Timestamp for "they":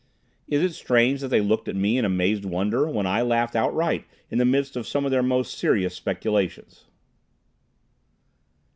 1.27-1.41